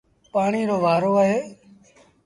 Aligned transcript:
پآڻيٚ 0.33 0.67
رو 0.69 0.77
وآرو 0.83 1.11
اهي۔ 1.21 1.37